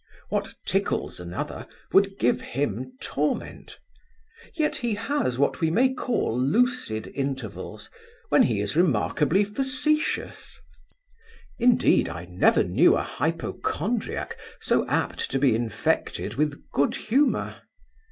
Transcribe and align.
What 0.29 0.55
tickles 0.65 1.19
another 1.19 1.67
would 1.93 2.17
give 2.17 2.41
him 2.41 2.93
torment; 3.03 3.77
and 4.45 4.51
yet 4.57 4.77
he 4.77 4.95
has 4.95 5.37
what 5.37 5.61
we 5.61 5.69
may 5.69 5.93
call 5.93 6.41
lucid 6.41 7.11
intervals, 7.13 7.87
when 8.29 8.41
he 8.41 8.61
is 8.61 8.75
remarkably 8.75 9.43
facetious 9.43 10.59
Indeed, 11.59 12.09
I 12.09 12.25
never 12.25 12.63
knew 12.63 12.95
a 12.95 13.03
hypochondriac 13.03 14.39
so 14.59 14.87
apt 14.87 15.29
to 15.29 15.37
be 15.37 15.53
infected 15.53 16.33
with 16.33 16.67
good 16.71 16.95
humour. 16.95 17.57